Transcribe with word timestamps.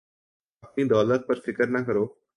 اپنی 0.63 0.83
دولت 0.85 1.21
پر 1.27 1.37
فکر 1.45 1.67
نہ 1.67 1.79
کرو 1.87 2.05